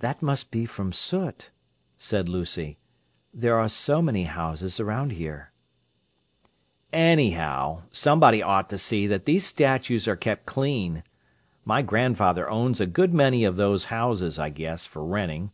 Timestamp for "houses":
4.24-4.80, 13.84-14.40